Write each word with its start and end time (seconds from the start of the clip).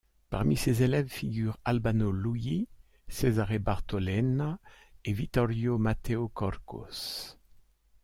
Parmi 0.31 0.57
ses 0.57 0.81
élèves 0.81 1.09
figurent 1.09 1.59
Albano 1.63 2.11
Lugli, 2.11 2.67
Cesare 3.07 3.59
Bartolena 3.59 4.57
et 5.05 5.13
Vittorio 5.13 5.77
Matteo 5.77 6.27
Corcos. 6.27 7.37